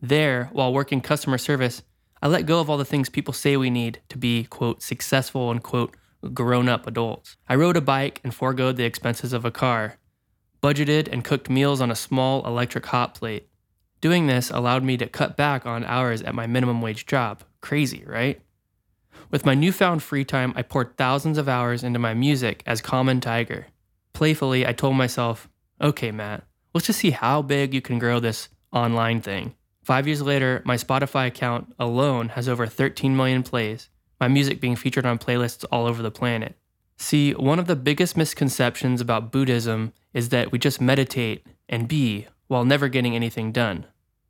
There, 0.00 0.50
while 0.52 0.72
working 0.72 1.00
customer 1.00 1.36
service, 1.36 1.82
I 2.22 2.28
let 2.28 2.46
go 2.46 2.60
of 2.60 2.70
all 2.70 2.78
the 2.78 2.84
things 2.84 3.08
people 3.08 3.34
say 3.34 3.56
we 3.56 3.70
need 3.70 4.00
to 4.08 4.16
be, 4.16 4.44
quote, 4.44 4.82
successful 4.82 5.50
and, 5.50 5.60
quote, 5.60 5.96
grown 6.32 6.68
up 6.68 6.86
adults. 6.86 7.36
I 7.48 7.56
rode 7.56 7.76
a 7.76 7.80
bike 7.80 8.20
and 8.22 8.32
foregoed 8.32 8.76
the 8.76 8.84
expenses 8.84 9.32
of 9.32 9.44
a 9.44 9.50
car, 9.50 9.98
budgeted 10.62 11.08
and 11.10 11.24
cooked 11.24 11.50
meals 11.50 11.80
on 11.80 11.90
a 11.90 11.96
small 11.96 12.46
electric 12.46 12.86
hot 12.86 13.16
plate. 13.16 13.48
Doing 14.00 14.28
this 14.28 14.48
allowed 14.50 14.84
me 14.84 14.96
to 14.98 15.08
cut 15.08 15.36
back 15.36 15.66
on 15.66 15.84
hours 15.84 16.22
at 16.22 16.36
my 16.36 16.46
minimum 16.46 16.80
wage 16.80 17.04
job. 17.04 17.42
Crazy, 17.60 18.04
right? 18.06 18.40
With 19.32 19.44
my 19.44 19.54
newfound 19.54 20.04
free 20.04 20.24
time, 20.24 20.52
I 20.54 20.62
poured 20.62 20.96
thousands 20.96 21.38
of 21.38 21.48
hours 21.48 21.82
into 21.82 21.98
my 21.98 22.14
music 22.14 22.62
as 22.66 22.80
Common 22.80 23.20
Tiger. 23.20 23.66
Playfully, 24.22 24.64
I 24.64 24.72
told 24.72 24.94
myself, 24.94 25.48
okay, 25.80 26.12
Matt, 26.12 26.44
let's 26.72 26.86
just 26.86 27.00
see 27.00 27.10
how 27.10 27.42
big 27.42 27.74
you 27.74 27.80
can 27.80 27.98
grow 27.98 28.20
this 28.20 28.50
online 28.72 29.20
thing. 29.20 29.56
Five 29.82 30.06
years 30.06 30.22
later, 30.22 30.62
my 30.64 30.76
Spotify 30.76 31.26
account 31.26 31.74
alone 31.76 32.28
has 32.28 32.48
over 32.48 32.68
13 32.68 33.16
million 33.16 33.42
plays, 33.42 33.88
my 34.20 34.28
music 34.28 34.60
being 34.60 34.76
featured 34.76 35.06
on 35.06 35.18
playlists 35.18 35.64
all 35.72 35.86
over 35.86 36.02
the 36.02 36.12
planet. 36.12 36.54
See, 36.96 37.32
one 37.32 37.58
of 37.58 37.66
the 37.66 37.74
biggest 37.74 38.16
misconceptions 38.16 39.00
about 39.00 39.32
Buddhism 39.32 39.92
is 40.14 40.28
that 40.28 40.52
we 40.52 40.58
just 40.60 40.80
meditate 40.80 41.44
and 41.68 41.88
be 41.88 42.28
while 42.46 42.64
never 42.64 42.86
getting 42.86 43.16
anything 43.16 43.50
done. 43.50 43.86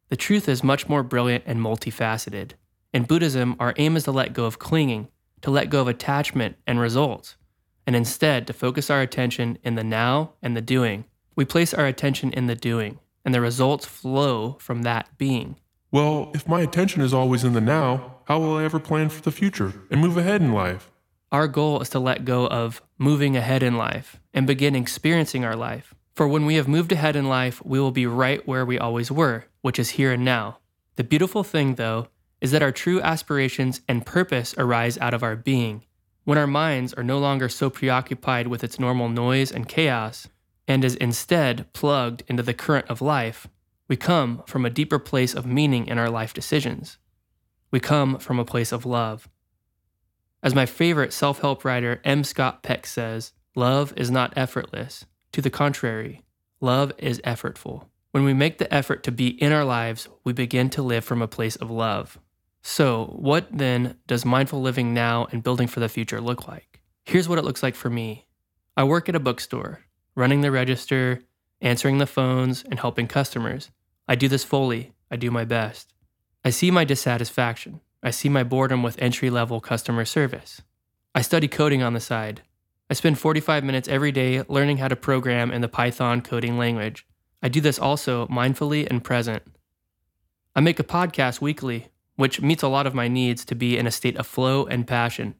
The 0.08 0.16
truth 0.16 0.48
is 0.48 0.64
much 0.64 0.88
more 0.88 1.02
brilliant 1.02 1.44
and 1.46 1.60
multifaceted. 1.60 2.52
In 2.94 3.02
Buddhism, 3.02 3.56
our 3.60 3.74
aim 3.76 3.96
is 3.96 4.04
to 4.04 4.10
let 4.10 4.32
go 4.32 4.46
of 4.46 4.58
clinging, 4.58 5.08
to 5.42 5.50
let 5.50 5.68
go 5.68 5.82
of 5.82 5.88
attachment 5.88 6.56
and 6.66 6.80
results, 6.80 7.36
and 7.86 7.96
instead 7.96 8.46
to 8.46 8.52
focus 8.52 8.90
our 8.90 9.00
attention 9.00 9.58
in 9.62 9.74
the 9.74 9.84
now 9.84 10.32
and 10.42 10.56
the 10.56 10.60
doing. 10.60 11.04
We 11.34 11.44
place 11.44 11.72
our 11.72 11.86
attention 11.86 12.32
in 12.32 12.46
the 12.46 12.54
doing, 12.54 12.98
and 13.24 13.34
the 13.34 13.40
results 13.40 13.86
flow 13.86 14.56
from 14.60 14.82
that 14.82 15.08
being. 15.18 15.56
Well, 15.90 16.30
if 16.34 16.48
my 16.48 16.60
attention 16.60 17.02
is 17.02 17.12
always 17.12 17.44
in 17.44 17.52
the 17.52 17.60
now, 17.60 18.16
how 18.24 18.38
will 18.38 18.56
I 18.56 18.64
ever 18.64 18.78
plan 18.78 19.08
for 19.08 19.22
the 19.22 19.32
future 19.32 19.72
and 19.90 20.00
move 20.00 20.16
ahead 20.16 20.40
in 20.40 20.52
life? 20.52 20.90
Our 21.30 21.48
goal 21.48 21.80
is 21.80 21.88
to 21.90 21.98
let 21.98 22.24
go 22.24 22.46
of 22.46 22.82
moving 22.98 23.36
ahead 23.36 23.62
in 23.62 23.76
life 23.76 24.20
and 24.34 24.46
begin 24.46 24.76
experiencing 24.76 25.44
our 25.44 25.56
life. 25.56 25.94
For 26.14 26.28
when 26.28 26.44
we 26.44 26.56
have 26.56 26.68
moved 26.68 26.92
ahead 26.92 27.16
in 27.16 27.28
life, 27.28 27.64
we 27.64 27.80
will 27.80 27.90
be 27.90 28.06
right 28.06 28.46
where 28.46 28.66
we 28.66 28.78
always 28.78 29.10
were, 29.10 29.46
which 29.62 29.78
is 29.78 29.90
here 29.90 30.12
and 30.12 30.24
now. 30.24 30.58
The 30.96 31.04
beautiful 31.04 31.42
thing, 31.42 31.76
though, 31.76 32.08
is 32.42 32.50
that 32.50 32.62
our 32.62 32.72
true 32.72 33.00
aspirations 33.00 33.80
and 33.88 34.04
purpose 34.04 34.54
arise 34.58 34.98
out 34.98 35.14
of 35.14 35.22
our 35.22 35.36
being. 35.36 35.84
When 36.24 36.38
our 36.38 36.46
minds 36.46 36.94
are 36.94 37.02
no 37.02 37.18
longer 37.18 37.48
so 37.48 37.68
preoccupied 37.68 38.46
with 38.46 38.62
its 38.62 38.78
normal 38.78 39.08
noise 39.08 39.50
and 39.50 39.68
chaos, 39.68 40.28
and 40.68 40.84
is 40.84 40.94
instead 40.96 41.72
plugged 41.72 42.22
into 42.28 42.42
the 42.42 42.54
current 42.54 42.86
of 42.88 43.02
life, 43.02 43.48
we 43.88 43.96
come 43.96 44.42
from 44.46 44.64
a 44.64 44.70
deeper 44.70 44.98
place 44.98 45.34
of 45.34 45.44
meaning 45.44 45.86
in 45.88 45.98
our 45.98 46.08
life 46.08 46.32
decisions. 46.32 46.98
We 47.70 47.80
come 47.80 48.18
from 48.18 48.38
a 48.38 48.44
place 48.44 48.70
of 48.70 48.86
love. 48.86 49.28
As 50.42 50.54
my 50.54 50.66
favorite 50.66 51.12
self 51.12 51.40
help 51.40 51.64
writer 51.64 52.00
M. 52.04 52.22
Scott 52.24 52.62
Peck 52.62 52.86
says, 52.86 53.32
love 53.54 53.92
is 53.96 54.10
not 54.10 54.32
effortless. 54.36 55.04
To 55.32 55.42
the 55.42 55.50
contrary, 55.50 56.22
love 56.60 56.92
is 56.98 57.20
effortful. 57.20 57.86
When 58.12 58.24
we 58.24 58.34
make 58.34 58.58
the 58.58 58.72
effort 58.72 59.02
to 59.04 59.12
be 59.12 59.28
in 59.42 59.52
our 59.52 59.64
lives, 59.64 60.08
we 60.22 60.32
begin 60.32 60.70
to 60.70 60.82
live 60.82 61.04
from 61.04 61.22
a 61.22 61.28
place 61.28 61.56
of 61.56 61.70
love. 61.70 62.18
So, 62.62 63.06
what 63.16 63.48
then 63.50 63.96
does 64.06 64.24
mindful 64.24 64.62
living 64.62 64.94
now 64.94 65.26
and 65.32 65.42
building 65.42 65.66
for 65.66 65.80
the 65.80 65.88
future 65.88 66.20
look 66.20 66.46
like? 66.46 66.80
Here's 67.04 67.28
what 67.28 67.38
it 67.38 67.44
looks 67.44 67.62
like 67.62 67.74
for 67.74 67.90
me 67.90 68.26
I 68.76 68.84
work 68.84 69.08
at 69.08 69.16
a 69.16 69.20
bookstore, 69.20 69.80
running 70.14 70.40
the 70.40 70.52
register, 70.52 71.20
answering 71.60 71.98
the 71.98 72.06
phones, 72.06 72.62
and 72.62 72.78
helping 72.78 73.08
customers. 73.08 73.70
I 74.08 74.14
do 74.14 74.28
this 74.28 74.44
fully, 74.44 74.92
I 75.10 75.16
do 75.16 75.30
my 75.30 75.44
best. 75.44 75.92
I 76.44 76.50
see 76.50 76.70
my 76.70 76.84
dissatisfaction. 76.84 77.80
I 78.02 78.10
see 78.10 78.28
my 78.28 78.42
boredom 78.42 78.82
with 78.82 79.00
entry 79.00 79.30
level 79.30 79.60
customer 79.60 80.04
service. 80.04 80.62
I 81.14 81.22
study 81.22 81.46
coding 81.46 81.82
on 81.82 81.92
the 81.92 82.00
side. 82.00 82.42
I 82.90 82.94
spend 82.94 83.18
45 83.18 83.62
minutes 83.62 83.88
every 83.88 84.10
day 84.10 84.42
learning 84.48 84.78
how 84.78 84.88
to 84.88 84.96
program 84.96 85.52
in 85.52 85.60
the 85.60 85.68
Python 85.68 86.20
coding 86.20 86.58
language. 86.58 87.06
I 87.42 87.48
do 87.48 87.60
this 87.60 87.78
also 87.78 88.26
mindfully 88.26 88.88
and 88.88 89.04
present. 89.04 89.42
I 90.56 90.60
make 90.60 90.80
a 90.80 90.84
podcast 90.84 91.40
weekly, 91.40 91.88
which 92.22 92.40
meets 92.40 92.62
a 92.62 92.68
lot 92.68 92.86
of 92.86 92.94
my 92.94 93.08
needs 93.08 93.44
to 93.44 93.56
be 93.56 93.76
in 93.76 93.84
a 93.84 93.90
state 93.90 94.16
of 94.16 94.24
flow 94.24 94.64
and 94.66 94.86
passion. 94.86 95.34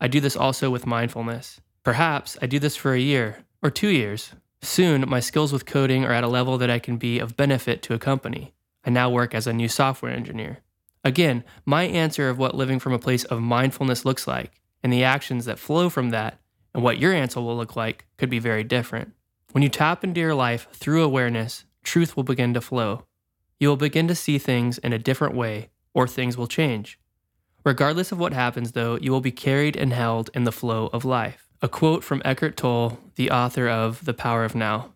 I 0.00 0.08
do 0.08 0.20
this 0.20 0.36
also 0.36 0.70
with 0.70 0.86
mindfulness. 0.86 1.60
Perhaps 1.82 2.38
I 2.40 2.46
do 2.46 2.58
this 2.58 2.76
for 2.76 2.94
a 2.94 2.98
year 2.98 3.44
or 3.62 3.70
two 3.70 3.88
years. 3.88 4.32
Soon, 4.62 5.06
my 5.06 5.20
skills 5.20 5.52
with 5.52 5.66
coding 5.66 6.02
are 6.02 6.14
at 6.14 6.24
a 6.24 6.28
level 6.28 6.56
that 6.56 6.70
I 6.70 6.78
can 6.78 6.96
be 6.96 7.18
of 7.18 7.36
benefit 7.36 7.82
to 7.82 7.92
a 7.92 7.98
company. 7.98 8.54
I 8.86 8.88
now 8.90 9.10
work 9.10 9.34
as 9.34 9.46
a 9.46 9.52
new 9.52 9.68
software 9.68 10.12
engineer. 10.12 10.60
Again, 11.04 11.44
my 11.66 11.82
answer 11.82 12.30
of 12.30 12.38
what 12.38 12.54
living 12.54 12.78
from 12.78 12.94
a 12.94 12.98
place 12.98 13.24
of 13.24 13.42
mindfulness 13.42 14.06
looks 14.06 14.26
like 14.26 14.62
and 14.82 14.90
the 14.90 15.04
actions 15.04 15.44
that 15.44 15.58
flow 15.58 15.90
from 15.90 16.08
that 16.08 16.40
and 16.72 16.82
what 16.82 16.98
your 16.98 17.12
answer 17.12 17.42
will 17.42 17.58
look 17.58 17.76
like 17.76 18.06
could 18.16 18.30
be 18.30 18.38
very 18.38 18.64
different. 18.64 19.12
When 19.52 19.62
you 19.62 19.68
tap 19.68 20.02
into 20.02 20.22
your 20.22 20.34
life 20.34 20.68
through 20.72 21.02
awareness, 21.02 21.66
truth 21.82 22.16
will 22.16 22.24
begin 22.24 22.54
to 22.54 22.62
flow. 22.62 23.04
You 23.60 23.68
will 23.68 23.76
begin 23.76 24.08
to 24.08 24.14
see 24.14 24.38
things 24.38 24.78
in 24.78 24.94
a 24.94 24.98
different 24.98 25.34
way, 25.34 25.68
or 25.94 26.06
things 26.06 26.36
will 26.36 26.46
change. 26.46 26.98
Regardless 27.64 28.12
of 28.12 28.18
what 28.18 28.34
happens, 28.34 28.72
though, 28.72 28.98
you 29.00 29.10
will 29.10 29.22
be 29.22 29.32
carried 29.32 29.76
and 29.76 29.92
held 29.92 30.28
in 30.34 30.44
the 30.44 30.52
flow 30.52 30.90
of 30.92 31.04
life. 31.04 31.48
A 31.62 31.68
quote 31.68 32.04
from 32.04 32.20
Eckhart 32.24 32.58
Tolle, 32.58 32.98
the 33.14 33.30
author 33.30 33.68
of 33.68 34.04
The 34.04 34.12
Power 34.12 34.44
of 34.44 34.54
Now. 34.54 34.92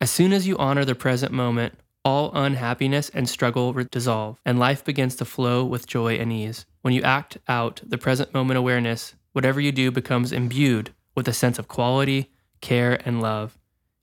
As 0.00 0.10
soon 0.10 0.32
as 0.32 0.46
you 0.46 0.56
honor 0.58 0.84
the 0.84 0.94
present 0.94 1.32
moment, 1.32 1.74
all 2.04 2.30
unhappiness 2.34 3.08
and 3.08 3.28
struggle 3.28 3.72
dissolve, 3.90 4.38
and 4.44 4.58
life 4.58 4.84
begins 4.84 5.16
to 5.16 5.24
flow 5.24 5.64
with 5.64 5.86
joy 5.86 6.14
and 6.14 6.32
ease. 6.32 6.64
When 6.82 6.94
you 6.94 7.02
act 7.02 7.38
out 7.48 7.80
the 7.84 7.98
present 7.98 8.34
moment 8.34 8.58
awareness, 8.58 9.14
whatever 9.32 9.60
you 9.60 9.72
do 9.72 9.90
becomes 9.90 10.32
imbued 10.32 10.92
with 11.14 11.28
a 11.28 11.32
sense 11.32 11.58
of 11.58 11.68
quality, 11.68 12.30
care, 12.60 13.00
and 13.04 13.20
love, 13.20 13.58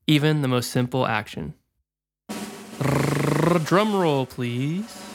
even 0.07 0.41
the 0.41 0.47
most 0.47 0.71
simple 0.71 1.05
action. 1.05 1.53
Drum 3.65 3.95
roll, 3.95 4.25
please. 4.25 5.08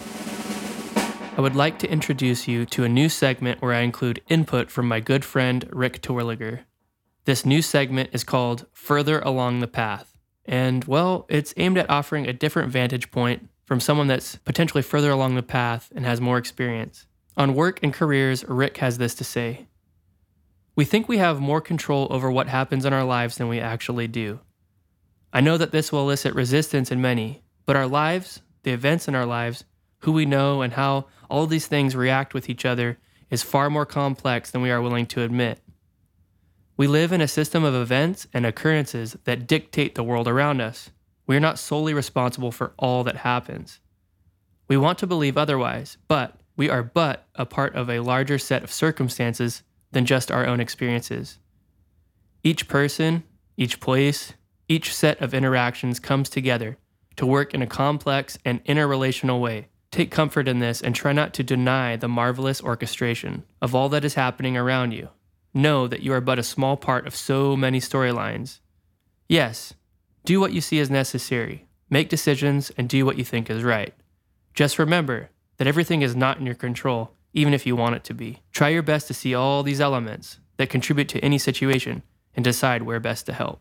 I 1.37 1.41
would 1.41 1.57
like 1.57 1.81
to 1.81 1.91
introduce 1.91 2.47
you 2.47 2.65
to 2.67 2.85
a 2.85 2.89
new 2.89 3.09
segment 3.09 3.61
where 3.61 3.75
I 3.75 3.81
include 3.81 4.23
input 4.29 4.71
from 4.71 4.87
my 4.87 5.01
good 5.01 5.25
friend 5.25 5.69
Rick 5.73 6.01
Torliger. 6.01 6.61
This 7.25 7.45
new 7.45 7.61
segment 7.61 8.11
is 8.13 8.23
called 8.23 8.67
Further 8.73 9.19
Along 9.19 9.59
the 9.59 9.67
Path. 9.67 10.17
And 10.45 10.85
well, 10.85 11.27
it's 11.29 11.53
aimed 11.57 11.77
at 11.77 11.91
offering 11.91 12.29
a 12.29 12.33
different 12.33 12.71
vantage 12.71 13.11
point 13.11 13.49
from 13.65 13.81
someone 13.81 14.07
that's 14.07 14.37
potentially 14.37 14.83
further 14.83 15.11
along 15.11 15.35
the 15.35 15.43
path 15.43 15.91
and 15.97 16.05
has 16.07 16.21
more 16.21 16.39
experience. 16.39 17.09
On 17.37 17.57
work 17.57 17.81
and 17.83 17.93
careers, 17.93 18.45
Rick 18.47 18.77
has 18.77 18.99
this 18.99 19.17
to 19.17 19.25
say 19.25 19.67
We 20.77 20.85
think 20.85 21.09
we 21.09 21.19
have 21.19 21.41
more 21.41 21.61
control 21.61 22.07
over 22.11 22.31
what 22.31 22.47
happens 22.47 22.85
in 22.85 22.93
our 22.93 23.05
lives 23.05 23.39
than 23.39 23.49
we 23.49 23.59
actually 23.59 24.07
do. 24.07 24.39
I 25.33 25.41
know 25.41 25.57
that 25.59 25.73
this 25.73 25.91
will 25.91 26.03
elicit 26.03 26.33
resistance 26.37 26.93
in 26.93 27.03
many, 27.03 27.43
but 27.67 27.75
our 27.75 27.89
lives, 27.89 28.41
the 28.63 28.71
events 28.71 29.09
in 29.09 29.17
our 29.17 29.27
lives, 29.27 29.65
who 30.01 30.13
we 30.13 30.27
know, 30.27 30.63
and 30.63 30.75
how 30.75 31.07
all 31.35 31.49
these 31.49 31.67
things 31.67 31.97
react 31.97 32.33
with 32.33 32.49
each 32.49 32.65
other 32.65 32.97
is 33.29 33.43
far 33.43 33.69
more 33.69 33.85
complex 33.85 34.53
than 34.53 34.63
we 34.63 34.71
are 34.71 34.81
willing 34.81 35.05
to 35.05 35.23
admit. 35.23 35.59
We 36.77 36.87
live 36.87 37.11
in 37.11 37.21
a 37.21 37.27
system 37.27 37.65
of 37.65 37.75
events 37.75 38.29
and 38.33 38.47
occurrences 38.47 39.17
that 39.25 39.49
dictate 39.49 39.97
the 39.97 40.05
world 40.05 40.29
around 40.29 40.61
us. 40.61 40.93
We 41.27 41.37
are 41.37 41.41
not 41.41 41.59
solely 41.59 41.93
responsible 41.93 42.53
for 42.53 42.73
all 42.79 43.03
that 43.03 43.17
happens. 43.17 43.81
We 44.69 44.77
want 44.77 44.97
to 44.99 45.09
believe 45.09 45.37
otherwise, 45.37 45.97
but 46.07 46.39
we 46.57 46.71
are 46.71 46.85
but 46.85 47.27
a 47.35 47.45
part 47.45 47.75
of 47.75 47.91
a 47.91 47.99
larger 47.99 48.39
set 48.39 48.63
of 48.63 48.71
circumstances 48.71 49.65
than 49.91 50.07
just 50.07 50.31
our 50.31 50.47
own 50.47 50.61
experiences. 50.61 51.41
Each 52.45 52.69
person, 52.69 53.25
each 53.57 53.81
place, 53.81 54.35
each 54.69 54.95
set 54.95 55.21
of 55.21 55.35
interactions 55.35 55.99
comes 55.99 56.31
together 56.31 56.79
to 57.17 57.27
work 57.27 57.53
in 57.53 57.61
a 57.61 57.67
complex 57.67 58.39
and 58.45 58.65
interrelational 58.67 59.41
way. 59.41 59.67
Take 59.95 60.11
comfort 60.11 60.49
in 60.49 60.59
this 60.59 60.81
and 60.81 60.93
try 60.93 61.13
not 61.13 61.33
to 61.35 61.45
deny 61.45 61.95
the 61.95 62.09
marvelous 62.09 62.61
orchestration 62.61 63.45
of 63.63 63.77
all 63.77 63.89
that 63.91 64.05
is 64.05 64.15
happening 64.15 64.57
around 64.57 64.91
you. 64.91 65.11
Know 65.55 65.87
that 65.87 66.03
you 66.03 66.13
are 66.13 66.21
but 66.21 66.37
a 66.37 66.43
small 66.43 66.77
part 66.77 67.07
of 67.07 67.15
so 67.15 67.57
many 67.57 67.79
storylines. 67.79 68.59
Yes, 69.29 69.75
do 70.25 70.41
what 70.41 70.53
you 70.53 70.61
see 70.61 70.81
as 70.81 70.91
necessary, 70.91 71.69
make 71.89 72.09
decisions, 72.09 72.73
and 72.77 72.89
do 72.89 73.07
what 73.07 73.19
you 73.19 73.25
think 73.25 73.49
is 73.49 73.63
right. 73.63 73.95
Just 74.53 74.81
remember 74.81 75.31
that 75.59 75.69
everything 75.69 76.03
is 76.03 76.17
not 76.17 76.39
in 76.41 76.47
your 76.47 76.57
control, 76.57 77.13
even 77.33 77.55
if 77.55 77.65
you 77.65 77.77
want 77.77 77.95
it 77.95 78.03
to 78.03 78.15
be. 78.15 78.41
Try 78.51 78.71
your 78.71 78.83
best 78.83 79.07
to 79.07 79.15
see 79.15 79.33
all 79.33 79.63
these 79.63 79.81
elements 79.81 80.41
that 80.57 80.71
contribute 80.71 81.09
to 81.11 81.21
any 81.21 81.39
situation 81.39 82.03
and 82.35 82.45
decide 82.45 82.83
where 82.83 82.99
best 82.99 83.27
to 83.27 83.33
help. 83.33 83.61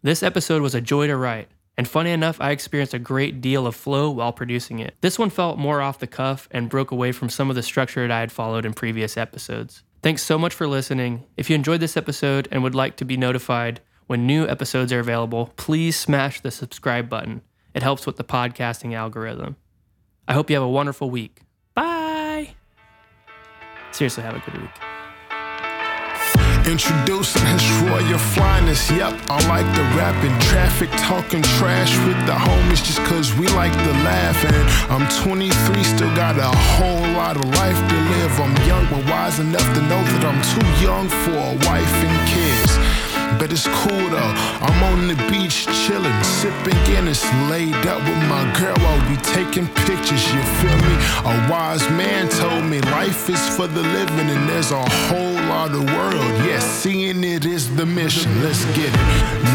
This 0.00 0.22
episode 0.22 0.62
was 0.62 0.74
a 0.74 0.80
joy 0.80 1.08
to 1.08 1.16
write, 1.18 1.50
and 1.76 1.88
funny 1.88 2.10
enough, 2.10 2.40
I 2.40 2.50
experienced 2.50 2.94
a 2.94 2.98
great 2.98 3.40
deal 3.40 3.66
of 3.66 3.74
flow 3.74 4.10
while 4.10 4.32
producing 4.32 4.80
it. 4.80 4.94
This 5.00 5.18
one 5.18 5.30
felt 5.30 5.58
more 5.58 5.80
off 5.80 5.98
the 5.98 6.06
cuff 6.06 6.48
and 6.50 6.68
broke 6.68 6.90
away 6.90 7.12
from 7.12 7.30
some 7.30 7.48
of 7.48 7.56
the 7.56 7.62
structure 7.62 8.06
that 8.06 8.14
I 8.14 8.20
had 8.20 8.32
followed 8.32 8.66
in 8.66 8.74
previous 8.74 9.16
episodes. 9.16 9.82
Thanks 10.02 10.22
so 10.22 10.38
much 10.38 10.54
for 10.54 10.66
listening. 10.66 11.24
If 11.36 11.48
you 11.48 11.56
enjoyed 11.56 11.80
this 11.80 11.96
episode 11.96 12.48
and 12.50 12.62
would 12.62 12.74
like 12.74 12.96
to 12.96 13.04
be 13.04 13.16
notified 13.16 13.80
when 14.06 14.26
new 14.26 14.46
episodes 14.48 14.92
are 14.92 15.00
available, 15.00 15.52
please 15.56 15.96
smash 15.96 16.40
the 16.40 16.50
subscribe 16.50 17.08
button. 17.08 17.42
It 17.74 17.82
helps 17.82 18.06
with 18.06 18.16
the 18.16 18.24
podcasting 18.24 18.94
algorithm. 18.94 19.56
I 20.26 20.32
hope 20.32 20.50
you 20.50 20.56
have 20.56 20.62
a 20.62 20.68
wonderful 20.68 21.10
week. 21.10 21.42
Bye. 21.74 22.54
Seriously, 23.92 24.22
have 24.22 24.36
a 24.36 24.40
good 24.40 24.60
week. 24.60 24.99
Introducing 26.66 27.44
his 27.46 27.64
royal 27.88 28.18
flyness. 28.18 28.90
Yep, 28.90 29.18
I 29.28 29.38
like 29.48 29.66
the 29.74 29.82
rapping, 29.96 30.38
traffic 30.40 30.90
talking 30.98 31.42
trash 31.58 31.96
with 32.06 32.20
the 32.26 32.34
homies 32.34 32.84
just 32.84 32.98
cause 33.04 33.34
we 33.34 33.48
like 33.48 33.72
to 33.72 33.92
laugh. 34.04 34.44
And 34.44 34.92
I'm 34.92 35.08
23, 35.24 35.82
still 35.82 36.14
got 36.14 36.36
a 36.38 36.54
whole 36.76 37.06
lot 37.16 37.36
of 37.36 37.44
life 37.44 37.76
to 37.76 37.96
live. 38.12 38.40
I'm 38.40 38.54
young 38.68 38.86
but 38.90 39.08
wise 39.10 39.40
enough 39.40 39.68
to 39.74 39.82
know 39.82 40.02
that 40.04 40.24
I'm 40.24 40.40
too 40.52 40.84
young 40.84 41.08
for 41.08 41.32
a 41.32 41.54
wife 41.66 41.94
and 42.04 42.28
kids. 42.28 43.09
But 43.38 43.52
it's 43.52 43.68
cool 43.82 44.08
though. 44.10 44.32
I'm 44.66 44.82
on 44.92 45.08
the 45.08 45.16
beach 45.30 45.66
chillin', 45.66 46.24
sipping 46.24 46.78
Guinness, 46.84 47.24
laid 47.48 47.74
up 47.86 48.00
with 48.02 48.22
my 48.28 48.44
girl 48.58 48.76
while 48.84 49.00
we 49.08 49.16
taking 49.36 49.66
pictures. 49.86 50.24
You 50.32 50.42
feel 50.60 50.76
me? 50.88 50.94
A 51.24 51.48
wise 51.50 51.88
man 51.90 52.28
told 52.28 52.64
me 52.64 52.80
life 52.92 53.28
is 53.28 53.42
for 53.56 53.66
the 53.66 53.82
living, 53.82 54.28
and 54.28 54.48
there's 54.48 54.72
a 54.72 54.84
whole 55.08 55.40
lot 55.48 55.70
of 55.70 55.84
world. 55.84 56.30
Yes, 56.44 56.64
seeing 56.64 57.22
it 57.24 57.44
is 57.44 57.74
the 57.76 57.86
mission. 57.86 58.42
Let's 58.42 58.64
get 58.76 58.92
it. 58.92 59.06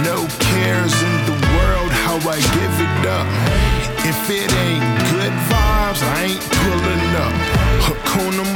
No 0.04 0.26
cares 0.40 0.94
in 1.02 1.16
the 1.26 1.38
world 1.56 1.92
how 2.06 2.18
I 2.30 2.38
give 2.38 2.76
it 2.88 3.06
up. 3.08 3.28
If 4.06 4.30
it 4.30 4.54
ain't 4.66 4.86
good 5.12 5.34
vibes, 5.50 6.02
I 6.16 6.24
ain't 6.30 6.46
pullin' 6.58 7.16
up. 7.26 7.34
Hakuna 7.86 8.55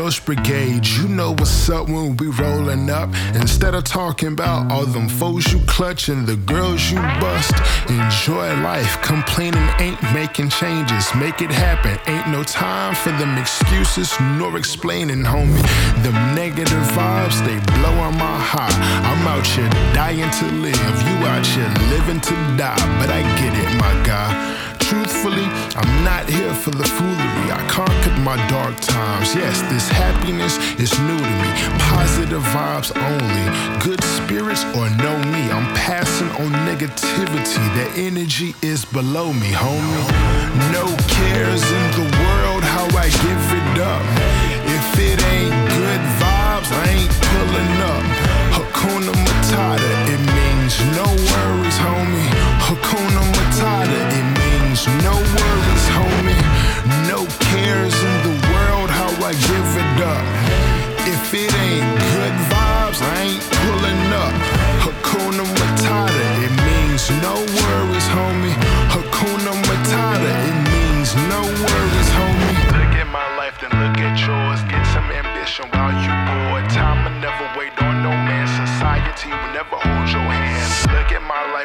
Ghost 0.00 0.24
Brigade. 0.24 0.86
You 0.86 1.08
know 1.08 1.32
what's 1.32 1.68
up 1.68 1.86
when 1.86 2.16
we 2.16 2.28
rolling 2.28 2.88
up. 2.88 3.10
Instead 3.34 3.74
of 3.74 3.84
talking 3.84 4.32
about 4.32 4.72
all 4.72 4.86
them 4.86 5.10
foes 5.10 5.52
you 5.52 5.60
clutch 5.66 6.08
and 6.08 6.26
the 6.26 6.36
girls 6.36 6.90
you 6.90 6.96
bust, 7.20 7.52
enjoy 7.86 8.48
life. 8.62 8.96
Complaining 9.02 9.68
ain't 9.78 10.02
making 10.14 10.48
changes. 10.48 11.14
Make 11.14 11.42
it 11.42 11.50
happen. 11.50 11.98
Ain't 12.10 12.28
no 12.28 12.42
time 12.42 12.94
for 12.94 13.10
them 13.10 13.36
excuses 13.36 14.10
nor 14.38 14.56
explaining, 14.56 15.22
homie. 15.22 15.62
Them 16.02 16.34
negative 16.34 16.86
vibes, 16.96 17.36
they 17.44 17.58
blow 17.74 17.92
on 18.00 18.14
my 18.16 18.38
heart. 18.40 18.72
I'm 19.04 19.28
out 19.28 19.46
here 19.46 19.68
dying 19.92 20.30
to 20.40 20.46
live. 20.64 20.96
You 21.08 21.16
out 21.28 21.44
here 21.44 21.68
living 21.92 22.22
to 22.22 22.34
die. 22.56 22.80
But 22.98 23.10
I 23.10 23.20
get 23.36 23.52
it, 23.52 23.70
my 23.76 23.92
guy. 24.06 24.70
Truthfully, 24.90 25.46
I'm 25.76 26.04
not 26.04 26.28
here 26.28 26.52
for 26.52 26.70
the 26.70 26.82
foolery. 26.82 27.52
I 27.52 27.64
conquered 27.68 28.18
my 28.24 28.34
dark 28.48 28.80
times. 28.80 29.34
Yes, 29.36 29.62
this 29.70 29.89
happiness 29.92 30.56
is 30.78 30.92
new 31.00 31.18
to 31.18 31.34
me. 31.42 31.50
Positive 31.78 32.42
vibes 32.54 32.90
only. 32.96 33.46
Good 33.80 34.02
spirits 34.04 34.64
or 34.76 34.88
no 35.04 35.12
me. 35.32 35.42
I'm 35.50 35.68
passing 35.74 36.30
on 36.42 36.52
negativity. 36.70 37.62
The 37.78 37.86
energy 38.08 38.54
is 38.62 38.84
below 38.84 39.32
me, 39.32 39.50
homie. 39.52 40.06
No 40.72 40.86
cares 41.08 41.62
in 41.62 41.86
the 41.98 42.08
world 42.22 42.62
how 42.62 42.86
I 42.96 43.08
give 43.24 43.44
it 43.60 43.78
up. 43.94 44.04
If 44.76 44.98
it 44.98 45.18
ain't 45.34 45.56
good 45.78 46.02
vibes, 46.20 46.70
I 46.72 46.86
ain't 46.96 47.14
pulling 47.28 47.74
up. 47.94 48.04
Hakuna 48.56 49.14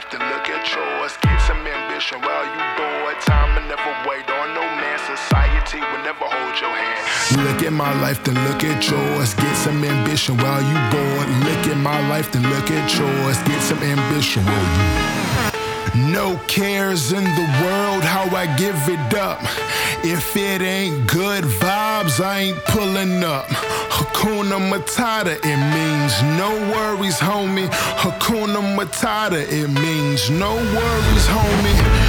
life, 0.06 0.12
then 0.12 0.30
look 0.30 0.50
at 0.50 0.74
yours. 0.74 1.18
Get 1.22 1.40
some 1.42 1.66
ambition 1.66 2.22
while 2.22 2.46
you 2.46 2.62
bored. 2.78 3.22
Time 3.22 3.56
will 3.56 3.68
never 3.68 4.10
wait 4.10 4.30
on 4.30 4.54
no 4.54 4.62
man. 4.62 5.00
Society 5.00 5.80
will 5.80 6.04
never 6.04 6.26
hold 6.26 6.60
your 6.60 6.70
hand. 6.70 7.46
Look 7.46 7.64
at 7.64 7.74
my 7.74 7.94
life, 8.02 8.24
then 8.24 8.36
look 8.48 8.64
at 8.64 8.90
yours. 8.90 9.34
Get 9.34 9.56
some 9.56 9.84
ambition 9.84 10.38
while 10.38 10.62
you 10.62 10.78
bored. 10.92 11.30
Look 11.46 11.68
at 11.68 11.78
my 11.78 12.08
life, 12.10 12.32
then 12.32 12.44
look 12.44 12.70
at 12.72 12.98
yours. 12.98 13.38
Get 13.44 13.62
some 13.62 13.82
ambition 13.82 14.44
while 14.46 15.20
you 15.20 15.25
no 15.96 16.38
cares 16.48 17.12
in 17.12 17.24
the 17.24 17.48
world 17.64 18.04
how 18.04 18.26
I 18.36 18.46
give 18.58 18.78
it 18.88 19.14
up. 19.16 19.40
If 20.04 20.36
it 20.36 20.62
ain't 20.62 21.08
good 21.08 21.44
vibes, 21.44 22.24
I 22.24 22.40
ain't 22.40 22.64
pulling 22.66 23.24
up. 23.24 23.48
Hakuna 23.48 24.60
Matata, 24.70 25.36
it 25.44 25.60
means 25.76 26.14
no 26.38 26.50
worries, 26.74 27.18
homie. 27.20 27.70
Hakuna 27.98 28.62
Matata, 28.76 29.42
it 29.42 29.70
means 29.70 30.30
no 30.30 30.56
worries, 30.56 31.28
homie. 31.28 32.05